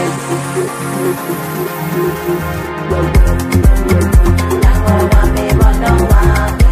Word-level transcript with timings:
nangowami 4.62 5.46
bona 5.60 5.92
wami 6.10 6.65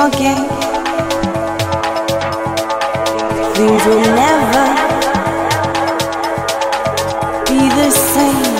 talking. 0.00 0.48
Things 3.54 3.82
will 3.84 4.08
never 4.24 4.64
be 7.48 7.60
the 7.80 7.90
same. 7.90 8.56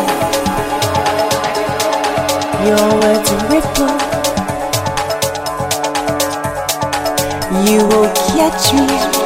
Your 2.66 2.86
words 3.00 3.30
ripple. 3.48 3.96
You 7.66 7.86
will 7.88 8.10
catch 8.34 8.74
me. 8.74 9.19